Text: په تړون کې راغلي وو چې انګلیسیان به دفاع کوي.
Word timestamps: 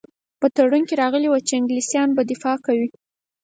په 0.39 0.47
تړون 0.55 0.81
کې 0.87 0.99
راغلي 1.03 1.27
وو 1.29 1.45
چې 1.47 1.53
انګلیسیان 1.59 2.09
به 2.13 2.21
دفاع 2.31 2.57
کوي. 2.65 2.87